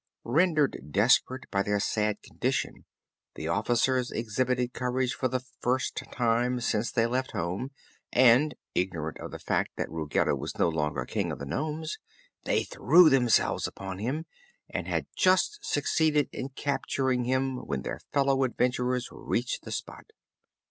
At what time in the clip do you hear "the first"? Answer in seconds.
5.27-5.97